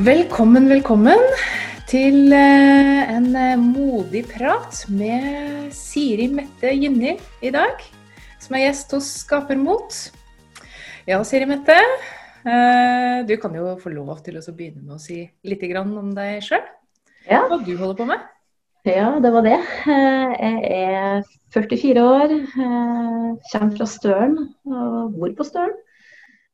[0.00, 1.20] Velkommen, velkommen
[1.90, 7.82] til eh, en eh, modig prat med Siri Mette Gynni i dag,
[8.40, 9.98] som er gjest hos Skapermot.
[11.10, 11.76] Ja, Siri Mette,
[12.48, 16.48] eh, du kan jo få lov til å begynne med å si litt om deg
[16.48, 16.64] sjøl.
[17.26, 17.42] Ja.
[17.50, 18.24] Hva du holder på med?
[18.88, 19.58] Ja, det var det.
[19.84, 25.76] Jeg er 44 år, kommer fra Støren og bor på Støren.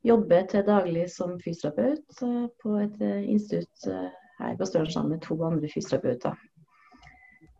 [0.06, 3.88] Jobber til daglig som fysioterapeut på et institutt
[4.38, 6.36] her på Støren sammen med to andre fysioterapeuter.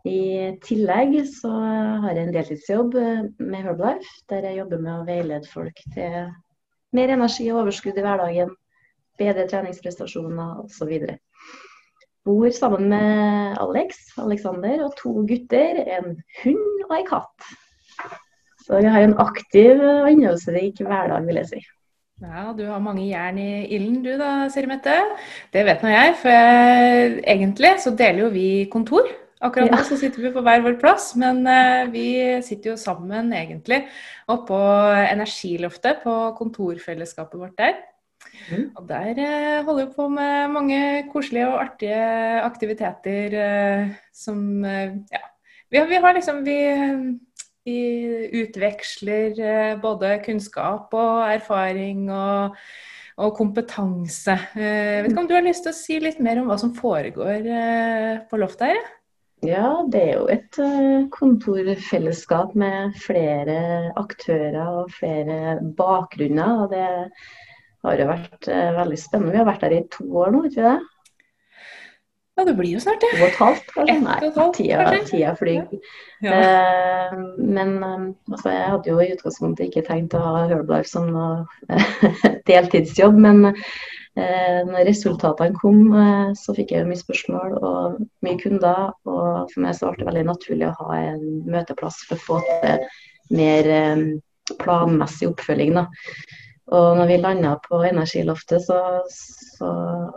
[0.07, 2.95] I tillegg så har jeg en deltidsjobb
[3.43, 6.29] med Herbalife, der jeg jobber med å veilede folk til
[6.95, 8.53] mer energi og overskudd i hverdagen,
[9.19, 10.93] bedre treningsprestasjoner osv.
[12.27, 17.51] Bor sammen med Alex, Alexander og to gutter, en hund og en katt.
[18.67, 21.65] Så jeg har en aktiv og innholdsrik hverdag, vil jeg si.
[22.25, 24.95] Ja, du har mange jern i ilden du da, Siri Mette.
[25.53, 29.11] Det vet nå jeg, for jeg, egentlig så deler jo vi kontor.
[29.45, 32.07] Akkurat nå så sitter vi på hver vår plass, men uh, vi
[32.47, 33.83] sitter jo sammen egentlig
[34.33, 34.57] oppå
[35.11, 37.77] Energiloftet på kontorfellesskapet vårt der.
[38.49, 38.65] Mm.
[38.81, 40.81] Og der uh, holder vi på med mange
[41.13, 42.01] koselige og artige
[42.49, 45.21] aktiviteter uh, som Ja.
[45.69, 46.59] Vi vi har liksom vi
[47.67, 52.57] vi utveksler eh, både kunnskap og erfaring og,
[53.19, 54.37] og kompetanse.
[54.57, 56.59] Eh, jeg vet ikke om du har lyst til å si litt mer om hva
[56.63, 58.93] som foregår eh, på loftet her?
[59.45, 60.57] Ja, det er jo et
[61.13, 63.59] kontorfellesskap med flere
[64.01, 66.65] aktører og flere bakgrunner.
[66.65, 66.87] og Det
[67.85, 69.35] har jo vært veldig spennende.
[69.37, 70.79] Vi har vært der i to år nå, vet vi det?
[72.37, 73.09] Ja, det blir jo snart det.
[73.17, 73.95] To og et halvt, kanskje.
[74.05, 74.17] Nei,
[74.53, 75.63] tida, tida flyr.
[76.25, 76.35] Ja.
[76.37, 81.09] Uh, men eh, altså, jeg hadde jo i utgangspunktet ikke tenkt å ha Herbalife som
[81.15, 81.47] noe
[82.51, 88.93] deltidsjobb, men uh, når resultatene kom, uh, så fikk jeg mye spørsmål og mye kunder.
[89.09, 92.43] Og for meg så ble det veldig naturlig å ha en møteplass for å få
[92.51, 92.85] til
[93.33, 94.09] mer um,
[94.61, 95.73] planmessig oppfølging.
[95.81, 95.89] da.
[96.75, 99.69] Og når vi landa på Energiloftet, så, så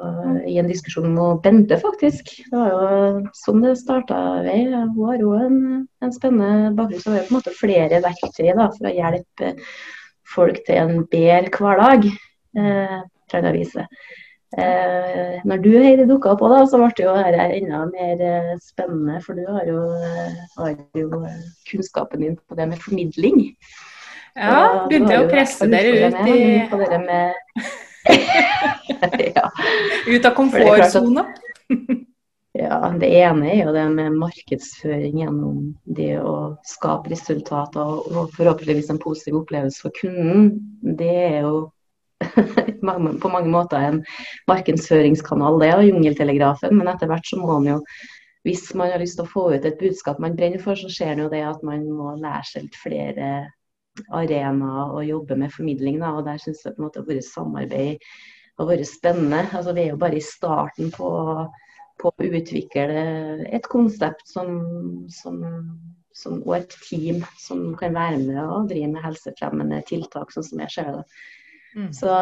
[0.02, 4.18] uh, i en diskusjon med Bente, faktisk Det var jo sånn det starta.
[4.48, 5.60] Hun har jo en,
[6.02, 7.04] en spennende bakgrunn.
[7.04, 9.54] Så har på en måte flere verktøy da, for å hjelpe
[10.30, 12.10] folk til en bedre hverdag.
[12.58, 12.98] Eh,
[13.30, 13.86] jeg vise.
[14.58, 18.56] Eh, når du Heidi dukka opp, da, så ble det jo dette enda mer eh,
[18.64, 19.20] spennende.
[19.26, 21.22] For du har jo, eh, har jo
[21.70, 23.44] kunnskapen din på det med formidling.
[24.36, 26.38] Ja, begynte jeg å presse dere ut i
[29.36, 29.50] ja.
[30.08, 31.26] Ut av komfortsona?
[32.58, 36.36] ja, det ene er jo det med markedsføring gjennom det å
[36.68, 40.56] skape resultater og forhåpentligvis en positiv opplevelse for kunden.
[40.82, 41.68] Det er jo
[43.24, 44.02] på mange måter en
[44.50, 46.76] markedsføringskanal, det er jungeltelegrafen.
[46.80, 47.84] Men etter hvert så må man jo
[48.48, 51.18] hvis man har lyst til å få ut et budskap man brenner for, så skjer
[51.18, 53.32] det jo det at man må lære seg litt flere
[54.16, 56.00] arena å jobbe med formidling.
[56.02, 58.06] Da, og Der syns jeg på en måte vårt samarbeid
[58.60, 59.46] har vært spennende.
[59.54, 61.10] Altså, vi er jo bare i starten på,
[62.02, 62.86] på å utvikle
[63.48, 64.54] et konsept som,
[65.14, 65.42] som,
[66.16, 70.66] som, og et team som kan være med og drive med helsefremmende tiltak, sånn som
[70.66, 71.06] jeg ser det.
[71.78, 71.92] Mm.
[71.94, 72.14] Så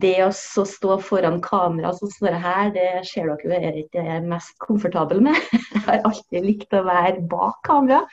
[0.00, 4.00] det å stå foran kamera sånn som det her, det ser dere jo er ikke
[4.00, 5.36] jeg er mest komfortabel med.
[5.82, 8.04] Jeg har alltid likt å være bak kamera.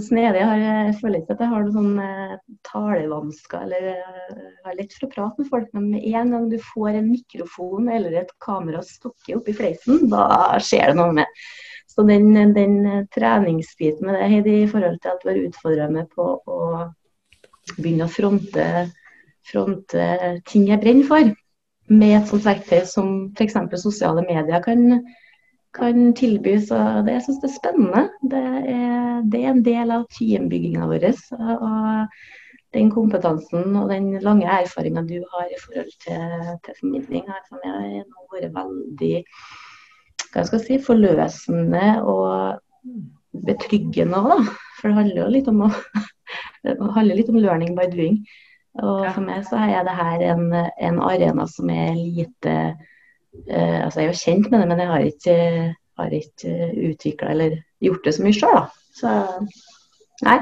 [0.00, 0.38] Snedig.
[0.40, 2.36] Jeg, har, jeg føler ikke at jeg har noen sånn eh,
[2.68, 5.68] talevansker eller uh, har lett for å prate med folk.
[5.76, 10.06] Men med en gang du får en mikrofon eller et kamera stukket opp i fleisen,
[10.12, 10.24] da
[10.62, 11.44] skjer det noe med.
[11.92, 16.08] Så den, den treningsbiten med det, Heidi, i forhold til at du har utfordra meg
[16.16, 16.60] på å
[17.76, 18.68] begynne å fronte,
[19.48, 20.06] fronte
[20.48, 21.34] ting jeg brenner for,
[21.92, 23.58] med et sånt verktøy som f.eks.
[23.82, 25.02] sosiale medier kan
[25.76, 26.70] kan tilbys.
[26.70, 28.04] og det, jeg syns det er spennende.
[28.30, 28.44] Det
[28.76, 31.08] er, det er en del av teambygginga vår.
[31.54, 32.16] Og
[32.76, 36.22] den kompetansen og den lange erfaringa du har i forhold til,
[36.64, 39.14] til formidling, har for meg nå vært veldig
[40.32, 44.46] hva skal jeg si, forløsende og betryggende òg,
[44.78, 48.22] For det handler jo litt om, å, litt om learning by doing.
[48.80, 52.54] Og for meg så er det her en, en arena som er lite
[53.48, 55.36] eh, altså Jeg er jo kjent med det, men jeg har ikke,
[56.00, 56.56] har ikke
[56.90, 58.58] utvikla eller gjort det så mye sjøl.
[58.98, 59.12] Så
[60.22, 60.38] nei,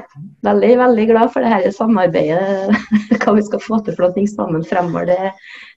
[0.46, 2.81] veldig, veldig glad for det her samarbeidet.
[3.20, 5.12] Hva vi skal få til for noe sammen fremover.
[5.12, 5.31] Det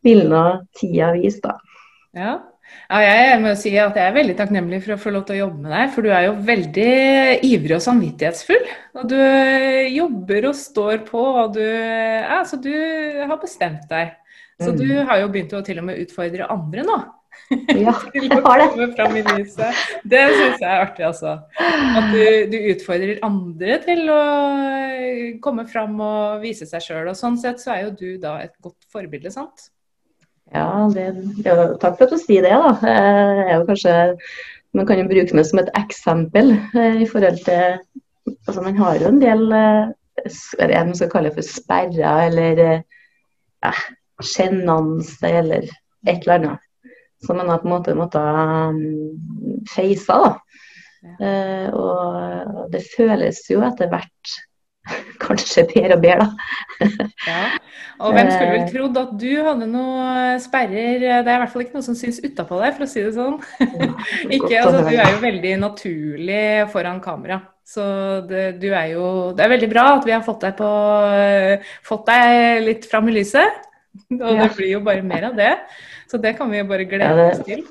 [0.07, 0.47] vil nå
[0.79, 1.59] tida vise, da.
[2.17, 2.33] Ja.
[2.89, 5.39] Ja, jeg må si at jeg er veldig takknemlig for å få lov til å
[5.43, 5.91] jobbe med deg.
[5.93, 6.89] For du er jo veldig
[7.47, 8.67] ivrig og samvittighetsfull.
[8.99, 9.19] Og du
[9.93, 12.73] jobber og står på, og du, ja, du
[13.29, 14.13] har bestemt deg.
[14.61, 14.79] Så mm.
[14.79, 16.97] du har jo begynt å til og med utfordre andre nå.
[17.73, 19.69] Ja, jeg har det.
[20.09, 21.35] Det syns jeg er artig, altså.
[21.59, 22.23] At du,
[22.53, 24.21] du utfordrer andre til å
[25.43, 27.09] komme fram og vise seg sjøl.
[27.11, 29.69] Og sånn sett så er jo du da et godt forbilde, sant?
[30.53, 31.07] Ja, det,
[31.41, 32.73] ja, takk for at du sier det, da.
[32.85, 33.97] Jeg er jo kanskje,
[34.77, 37.79] man kan jo bruke meg som et eksempel eh, i forhold til
[38.47, 39.91] altså Man har jo en del eh,
[40.23, 43.81] det man skal kalle for sperrer eller eh,
[44.21, 45.67] sjenanse eller
[46.05, 46.69] et eller annet.
[47.23, 48.79] Som man har på en måte måtte um,
[49.71, 50.05] face.
[50.07, 50.35] da.
[51.03, 51.13] Ja.
[51.19, 54.35] Uh, og det føles jo etter hvert
[55.23, 56.89] kanskje bedre og bedre, da.
[57.27, 57.43] Ja.
[58.03, 60.05] Og hvem skulle vel trodd at du hadde noe
[60.41, 63.03] sperrer Det er i hvert fall ikke noe som syns utapå deg, for å si
[63.05, 63.37] det sånn.
[64.35, 67.39] Ikke, altså, du er jo veldig naturlig foran kamera.
[67.63, 67.83] Så
[68.27, 69.05] det, du er jo,
[69.37, 70.71] det er veldig bra at vi har fått deg, på,
[71.87, 73.61] fått deg litt fram i lyset.
[74.23, 75.53] Og det blir jo bare mer av det.
[76.09, 77.63] Så det kan vi jo bare glede Ja, det- oss til.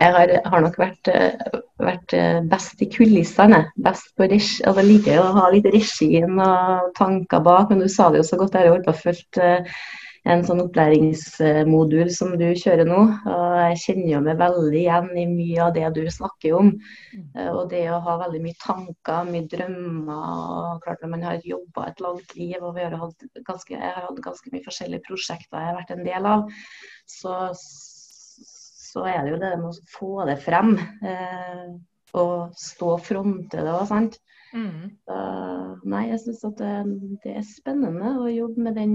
[0.00, 3.60] Jeg har, har nok vært, eh, vært eh, best i kulissene.
[3.78, 4.64] Best på regi.
[4.66, 8.38] Altså, liker å ha litt regien og tanker bak, men du sa det jo så
[8.40, 8.58] godt.
[8.58, 9.52] Jeg har holdt på å følge
[10.26, 12.98] en sånn opplæringsmodul som du kjører nå.
[13.30, 16.72] Og jeg kjenner jo meg veldig igjen i mye av det du snakker om.
[17.14, 20.30] Eh, Og det å ha veldig mye tanker, mye drømmer.
[20.74, 23.94] og klart Når man har jobba et langt liv, og vi har hatt ganske, jeg
[23.96, 26.46] har hatt ganske mye forskjellige prosjekter jeg har vært en del av,
[27.06, 30.74] så, så er det jo det med å få det frem.
[31.06, 31.68] Eh,
[32.16, 34.18] og stå og fronte det òg, sant.
[34.56, 34.92] Mm.
[35.04, 35.16] Så,
[35.90, 36.76] nei, jeg syns at det,
[37.24, 38.94] det er spennende å jobbe med den,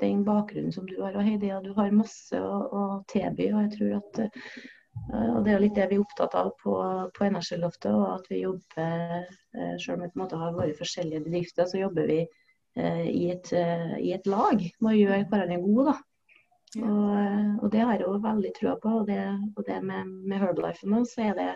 [0.00, 1.16] den bakgrunnen som du har.
[1.16, 3.50] Og Heidi, og du har masse å, å tilby.
[3.52, 4.64] Og jeg tror at eh,
[4.94, 6.74] og Det er jo litt det vi er opptatt av på,
[7.16, 7.90] på Energiloftet.
[7.92, 9.14] og At vi jobber,
[9.58, 13.06] eh, selv om vi på en måte har våre forskjellige bedrifter, så jobber vi eh,
[13.10, 15.92] i, et, eh, i et lag med å gjøre hverandre gode.
[15.92, 15.96] da.
[16.74, 16.90] Ja.
[16.90, 18.94] Og, og det har jeg jo veldig trua på.
[19.00, 19.20] Og det,
[19.56, 21.50] og det med, med Herbalife nå, så er det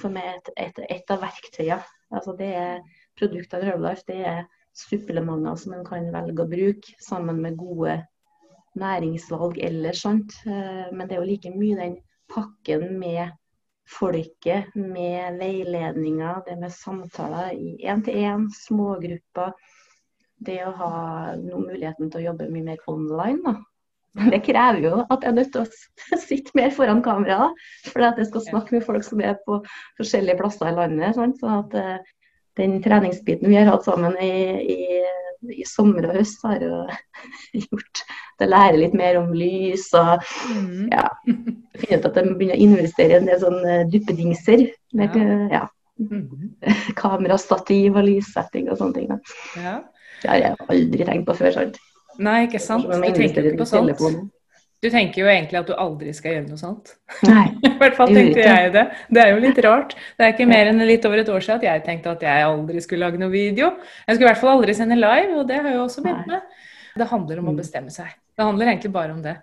[0.00, 1.82] for meg et, et, et av verktøyene.
[2.14, 2.84] Altså det er
[3.18, 8.00] produkter av Herbalife, det er supplementer som en kan velge å bruke sammen med gode
[8.80, 10.02] næringsvalg ellers.
[10.02, 10.34] sant?
[10.46, 11.96] Eh, Men det er jo like mye den
[12.28, 13.30] pakken med
[13.86, 19.52] folket, med veiledninger, det med samtaler i én-til-én, smågrupper.
[20.44, 20.90] Det å ha
[21.36, 23.42] noen muligheten til å jobbe mye mer online.
[23.44, 23.54] da.
[24.30, 27.50] Det krever jo at jeg er nødt til å sitte mer foran kamera,
[27.90, 29.60] for at jeg skal snakke med folk som er på
[29.98, 31.16] forskjellige plasser i landet.
[31.18, 31.40] Sant?
[31.42, 32.12] Sånn at eh,
[32.58, 34.32] den treningsbiten vi har hatt sammen i,
[34.74, 35.02] i,
[35.54, 36.82] i sommer og høst, har jo
[37.64, 40.90] gjort at jeg lærer litt mer om lys og Mm.
[40.92, 41.08] ja,
[41.80, 44.68] finner ut at jeg begynner å investere i en del sånne duppedingser.
[44.94, 45.16] Med,
[45.52, 45.64] ja.
[45.98, 46.54] Mm.
[47.02, 49.10] kamerastativ og lyssetting og sånne ting.
[49.62, 49.80] Ja.
[50.22, 51.52] Det har jeg aldri tenkt på før.
[51.58, 51.78] sant?
[52.22, 52.86] Nei, ikke sant.
[52.86, 54.30] Du tenker ikke på sånt.
[54.84, 56.90] Du tenker jo egentlig at du aldri skal gjøre noe sånt.
[57.24, 57.46] Nei.
[57.70, 58.82] I hvert fall tenkte jeg det.
[59.16, 59.94] Det er jo litt rart.
[60.18, 62.44] Det er ikke mer enn litt over et år siden at jeg tenkte at jeg
[62.50, 63.70] aldri skulle lage noe video.
[64.04, 66.28] Jeg skulle i hvert fall aldri sende live, og det har jeg jo også begynt
[66.34, 66.60] med.
[67.00, 67.56] Det handler om å Mm.
[67.62, 68.12] bestemme seg.
[68.36, 69.36] Det handler egentlig bare om det.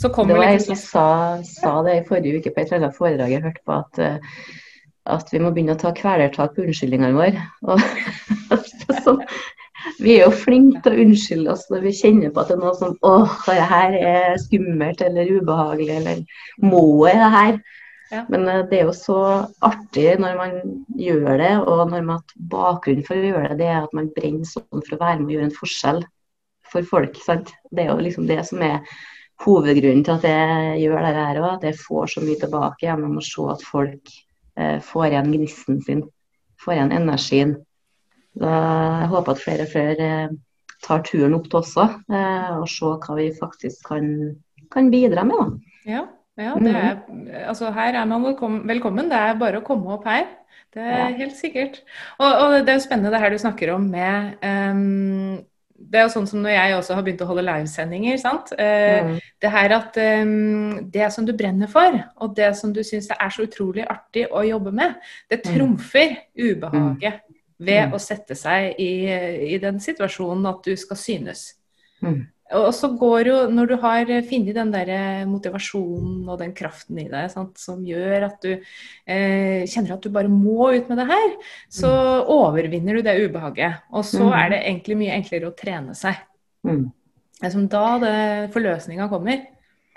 [0.00, 2.72] Så Det kommer var jeg liksom som sa, sa det i forrige uke på et
[2.72, 4.18] eller annet foredrag jeg hørte på, at, eh,
[5.06, 7.44] at vi må begynne å ta kvelertak på unnskyldningene våre.
[7.68, 7.78] Og,
[9.04, 9.18] så,
[10.00, 12.62] vi er jo flinke til å unnskylde oss når vi kjenner på at det er
[12.62, 16.24] noe som åh, det her er skummelt eller ubehagelig, eller
[16.64, 17.60] må jeg det her?
[18.10, 18.24] Ja.
[18.32, 19.20] Men eh, det er jo så
[19.66, 20.56] artig når man
[20.98, 24.48] gjør det, og når man bakgrunnen for å gjøre det, det er at man brenner
[24.48, 26.02] sånn for å være med og gjøre en forskjell
[26.70, 27.18] for folk.
[27.22, 27.54] Sant?
[27.70, 28.82] Det er jo liksom det som er
[29.44, 31.50] hovedgrunnen til at jeg gjør det her òg.
[31.54, 34.14] At jeg får så mye tilbake gjennom å se at folk
[34.58, 36.04] eh, får igjen gnisten sin.
[36.60, 37.56] Får igjen energien.
[38.38, 40.28] Jeg håper at flere og flere eh,
[40.86, 44.36] tar turen opp til oss eh, og se hva vi faktisk kan,
[44.72, 45.58] kan bidra med.
[45.88, 46.04] Ja,
[46.38, 47.00] ja det er,
[47.50, 49.10] altså her er man velkommen.
[49.10, 50.26] Det er bare å komme opp her.
[50.72, 51.16] Det er Ja.
[51.18, 51.80] helt sikkert.
[52.20, 55.40] Og, og det er jo spennende det her du snakker om med um,
[55.80, 58.18] Det er jo sånn som når jeg også har begynt å holde livesendinger.
[58.20, 58.52] sant?
[58.58, 59.18] Eh, Mm.
[59.40, 63.30] Det her at um, det som du brenner for, og det som du syns er
[63.32, 64.94] så utrolig artig å jobbe med,
[65.30, 65.54] det Mm.
[65.56, 67.22] trumfer ubehaget
[67.60, 67.94] ved Mm.
[67.94, 68.90] å sette seg i,
[69.54, 71.54] i den situasjonen at du skal synes.
[72.02, 72.22] Mm.
[72.56, 74.88] Og så går jo, når du har funnet den der
[75.30, 78.48] motivasjonen og den kraften i deg sant, som gjør at du
[79.06, 81.36] eh, kjenner at du bare må ut med det her,
[81.70, 81.90] så
[82.26, 83.84] overvinner du det ubehaget.
[83.92, 84.32] Og så Mm.
[84.32, 86.16] er det egentlig mye enklere å trene seg.
[86.66, 86.90] Mm.
[87.40, 89.46] Det er som da det forløsninga kommer.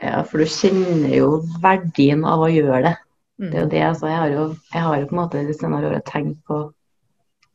[0.02, 2.96] Ja, for du kjenner jo verdien av å gjøre det.
[3.42, 3.50] Mm.
[3.52, 4.08] Det er jo det, altså.
[4.08, 6.74] Jeg har jo, jeg har jo på en måte de senere årene tenkt på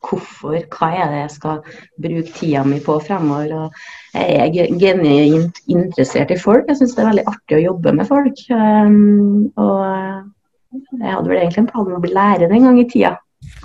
[0.05, 1.61] hvorfor, hva er det jeg skal
[2.01, 3.51] bruke tida mi på fremover.
[3.57, 6.67] Og jeg er genuint interessert i folk.
[6.69, 8.43] Jeg syns det er veldig artig å jobbe med folk.
[8.53, 9.83] Um, og
[10.99, 13.15] jeg hadde vel egentlig en plan om å bli lærer en gang i tida.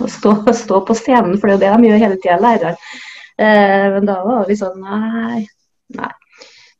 [0.01, 2.75] Å stå, stå, på scenen, for det er jo det de gjør hele tida, lærere.
[3.35, 5.43] Uh, men da var litt sånn nei.
[5.95, 6.13] nei.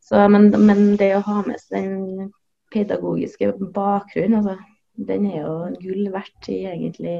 [0.05, 2.29] Så, men, men, det å ha med seg den
[2.73, 4.59] pedagogiske bakgrunnen, altså,
[5.07, 7.17] den er jo gull verdt i egentlig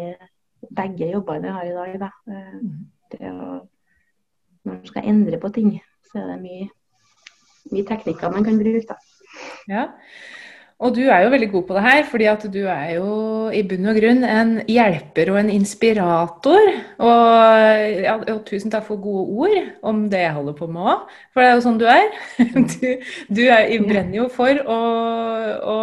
[0.76, 2.00] begge jobbene jeg har i dag.
[2.06, 2.12] Da.
[2.32, 2.62] Eh,
[3.14, 3.50] det å,
[4.66, 5.76] når man skal endre på ting,
[6.10, 6.70] så er det mye,
[7.74, 8.86] mye teknikker man kan bruke.
[8.90, 8.98] Da.
[9.70, 9.86] Ja.
[10.84, 13.12] Og du er jo veldig god på det her, fordi at du er jo
[13.56, 16.68] i bunn og grunn en hjelper og en inspirator.
[17.00, 19.56] Og, ja, og tusen takk for gode ord
[19.88, 22.12] om det jeg holder på med òg, for det er jo sånn du er.
[22.76, 22.88] Du,
[23.38, 24.80] du er, brenner jo for å,
[25.72, 25.80] å,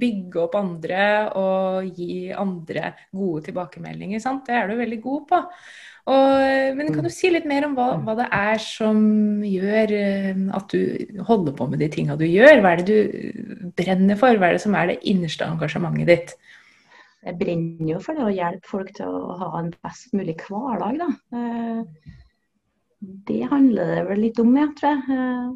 [0.00, 4.22] bygge opp andre og gi andre gode tilbakemeldinger.
[4.22, 4.46] Sant?
[4.48, 5.42] Det er du veldig god på.
[6.10, 8.96] Og, men kan du si litt mer om hva, hva, det er som
[9.46, 12.58] gjør eh, at du holder på med de tinga du gjør?
[12.58, 14.34] Hva er det du brenner for?
[14.34, 16.34] Hva er det som er det innerste engasjementet ditt?
[17.22, 20.98] Jeg brenner jo for det å hjelpe folk til å ha en best mulig hverdag,
[21.04, 21.10] da.
[21.38, 22.08] Eh,
[23.30, 25.20] det handler det vel litt om, jeg tror jeg.
[25.20, 25.52] Eh,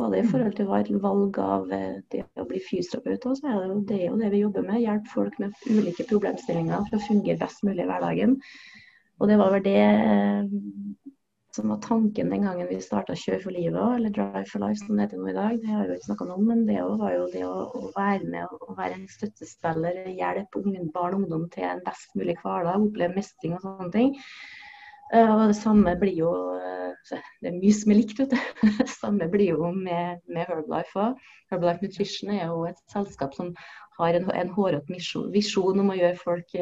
[0.00, 4.00] både i forhold til valg av det å bli fysioterapeut, så er det, jo, det
[4.00, 4.80] er jo det vi jobber med.
[4.80, 8.38] Hjelpe folk med ulike problemstillinger for å fungere best mulig i hverdagen.
[9.20, 10.56] Og det var vel det eh,
[11.56, 14.96] som var tanken den gangen vi starta Kjør for livet, eller Drive for life som
[14.98, 15.56] det heter nå i dag.
[15.62, 18.74] Det har vi ikke snakka om, men det var jo det å være med og
[18.76, 23.64] være en støttespiller, hjelpe barn og ungdom til en best mulig hverdag, oppleve mestring og
[23.64, 24.12] sånne ting.
[25.14, 28.38] Eh, og det samme blir jo eh, Det er mye som er likt, vet du.
[28.82, 31.26] Det samme blir jo med, med Herbalife òg.
[31.52, 33.54] Herbalife Nutrition er jo et selskap som
[33.96, 35.00] har en, en hårete
[35.32, 36.56] visjon om å gjøre folk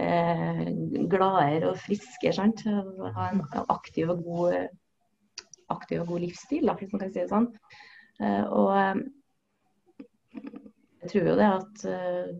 [0.00, 0.64] eh,
[1.10, 2.34] gladere og friskere.
[2.36, 2.64] Sant?
[2.66, 4.56] Ha en aktiv og god,
[5.72, 7.50] aktiv og god livsstil, da, hvis man kan si det sånn.
[8.20, 9.02] Eh, og eh,
[11.02, 12.30] jeg tror jo det at eh,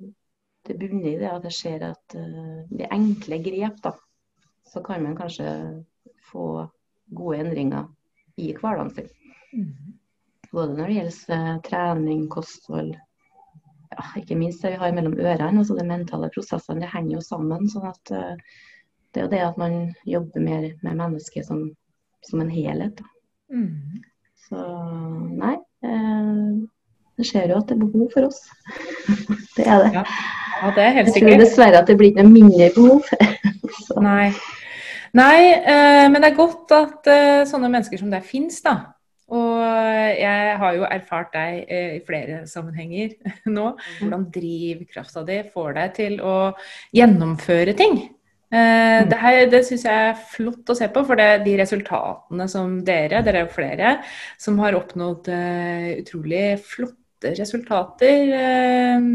[0.67, 3.93] det bunner i det at jeg ser at eh, de enkle grep, da,
[4.67, 5.51] så kan man kanskje
[6.31, 6.67] få
[7.15, 7.87] gode endringer
[8.43, 9.13] i hverdagen sin.
[9.55, 9.95] Mm.
[10.51, 12.95] Både når det gjelder trening, kosthold,
[13.93, 17.25] ja, ikke minst det vi har mellom ørene, altså de mentale prosessene, det henger jo
[17.25, 17.69] sammen.
[17.71, 18.63] sånn at uh,
[19.13, 21.69] Det er jo det at man jobber mer med mennesket som,
[22.27, 23.01] som en helhet.
[23.53, 24.03] Mm.
[24.49, 24.65] Så
[25.37, 25.55] nei.
[25.85, 26.67] Uh,
[27.17, 28.43] det ser jo at det er behov for oss.
[29.57, 29.93] det er det.
[29.95, 30.05] Ja.
[30.63, 31.31] ja, det er helt sikkert.
[31.31, 33.09] Jeg tror dessverre at det blir ikke noe mindre behov.
[34.11, 34.29] nei.
[35.17, 37.15] Nei, uh, men det er godt at
[37.49, 38.96] sånne mennesker som deg fins, da.
[39.35, 39.63] Og
[40.15, 43.17] jeg har jo erfart deg eh, i flere sammenhenger
[43.57, 43.73] nå.
[43.75, 43.97] Mm.
[44.01, 46.37] Hvordan drivkrafta di får deg til å
[46.95, 47.99] gjennomføre ting.
[48.55, 49.09] Eh, mm.
[49.11, 52.47] Det, her, det syns jeg er flott å se på, for det, er de resultatene
[52.53, 53.97] som dere, dere er jo flere,
[54.39, 55.33] som har oppnådd
[55.97, 57.03] utrolig flotte
[57.35, 59.07] resultater uh,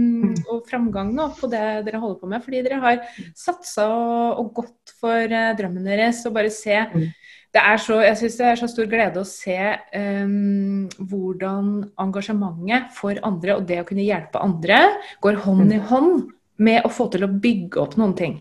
[0.50, 2.44] og framgang nå på det dere holder på med.
[2.44, 3.00] Fordi dere har
[3.38, 6.82] satsa og, og gått for uh, drømmen deres og bare se
[7.52, 9.58] så, jeg synes det er så stor glede å se
[9.98, 14.80] um, hvordan engasjementet for andre og det å kunne hjelpe andre
[15.24, 15.74] går hånd mm.
[15.76, 16.30] i hånd
[16.64, 18.38] med å få til å bygge opp noen ting.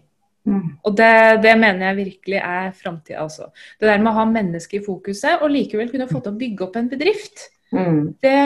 [0.49, 0.77] Mm.
[0.87, 1.13] Og det,
[1.45, 3.51] det, mener jeg virkelig er framtida, altså.
[3.81, 6.67] Det der med å ha mennesket i fokuset og likevel kunne få til å bygge
[6.69, 7.49] opp en bedrift.
[7.71, 8.15] Mm.
[8.23, 8.39] Det,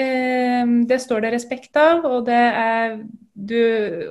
[0.00, 2.94] eh, det, står det respekt av, og det er
[3.40, 3.56] du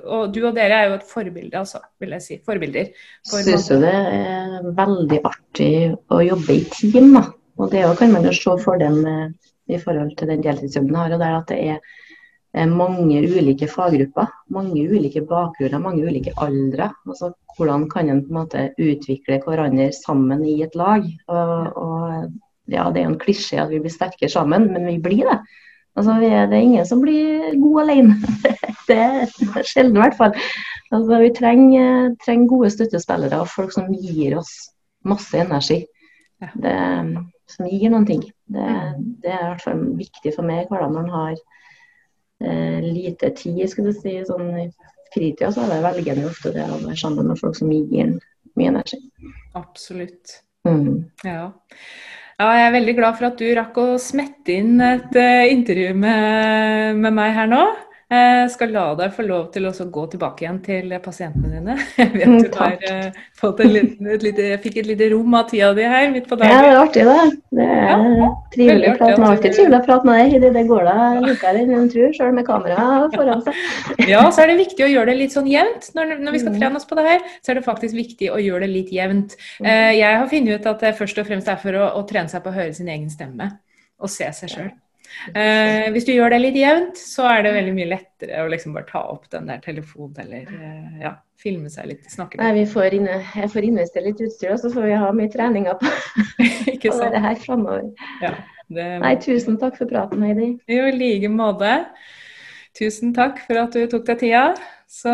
[0.05, 2.39] og, du og dere er jo et forbilde, altså, vil jeg si.
[2.45, 2.91] Forbilder.
[3.29, 5.71] For Syns jo det er veldig artig
[6.09, 7.25] å jobbe i team, da.
[7.59, 11.13] Og det kan man jo se fordelen med i forhold til den deltidsjobben jeg har.
[11.13, 16.89] og det er at det er mange ulike faggrupper, mange ulike bakgrunner, mange ulike aldre.
[17.05, 21.05] Altså, hvordan kan en på en måte utvikle hverandre sammen i et lag?
[21.27, 22.31] Og, og
[22.71, 25.39] ja, Det er jo en klisjé at vi blir sterkere sammen, men vi blir det.
[25.97, 28.19] Altså, det er ingen som blir god alene.
[28.89, 30.31] Det er sjelden i hvert fall.
[30.89, 34.49] Altså, vi trenger, trenger, gode støttespillere og folk som gir oss
[35.05, 35.83] masse energi.
[36.39, 36.73] Det,
[37.53, 38.23] som gir noen ting.
[38.49, 38.65] Det,
[39.21, 43.61] det, er i hvert fall viktig for meg hvordan man har eh, lite tid.
[43.69, 44.67] skulle du si, sånn I
[45.13, 48.15] fritida så er det velgende ofte det å være sammen med folk som gir
[48.57, 49.01] mye energi.
[49.57, 50.39] Absolutt.
[50.67, 51.09] Mm.
[51.23, 51.51] Ja.
[52.39, 55.89] Ja, jeg er veldig glad for at du rakk å smette inn et uh, intervju
[55.91, 57.65] med, med, meg her nå.
[58.09, 61.75] Jeg skal la deg få lov til å gå tilbake igjen til pasientene dine.
[61.99, 65.09] Jeg vet Mm, du har eh, fått en liten, et lite, jeg fikk et lite
[65.13, 67.17] rom av tida di her midt på Ja, det er artig, det.
[67.59, 70.41] Det er Ja, trivelig med alltid trivelig å prate med deg.
[70.41, 70.95] Det, det går da
[71.27, 73.61] likere enn en tror, selv med kamera foran seg.
[74.15, 75.91] Ja, så er det viktig å gjøre det litt sånn jevnt.
[75.93, 76.59] Når, når vi skal Mm.
[76.63, 79.37] trene oss på det her, så er det faktisk viktig å gjøre det litt jevnt.
[79.61, 82.29] Eh, jeg har funnet ut at det først og fremst er for å, å trene
[82.31, 83.51] seg på å høre sin egen stemme
[84.01, 84.71] og se seg sjøl.
[85.33, 88.75] Eh, hvis du gjør det litt jevnt, så er det veldig mye lettere å liksom
[88.77, 92.61] bare ta opp den der telefonen eller eh, ja, filme seg litt, snakke Nei, litt.
[92.61, 95.77] vi får inne, jeg får investere litt utstyr, og så får vi ha mye treninger
[95.81, 95.93] på,
[96.75, 97.89] Ikke på det her framover.
[98.23, 98.33] Ja,
[98.69, 100.53] det, Nei, tusen takk for praten, Heidi.
[100.69, 101.73] Jo, i like måte.
[102.77, 104.45] Tusen takk for at du tok deg tida.
[104.89, 105.11] Så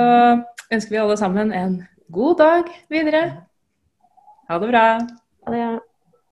[0.71, 1.79] ønsker vi alle sammen en
[2.13, 3.25] god dag videre.
[4.49, 4.87] Ha det bra.
[5.47, 5.59] Ha det.
[5.59, 5.75] Ja.